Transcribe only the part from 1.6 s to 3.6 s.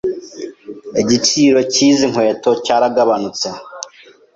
cyizi nkweto cyaragabanutse.